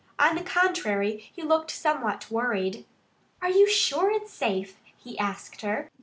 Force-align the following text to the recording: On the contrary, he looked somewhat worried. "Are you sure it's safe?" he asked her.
On 0.17 0.33
the 0.33 0.41
contrary, 0.41 1.29
he 1.31 1.43
looked 1.43 1.69
somewhat 1.69 2.31
worried. 2.31 2.85
"Are 3.39 3.51
you 3.51 3.69
sure 3.69 4.09
it's 4.09 4.33
safe?" 4.33 4.79
he 4.97 5.15
asked 5.19 5.61
her. 5.61 5.91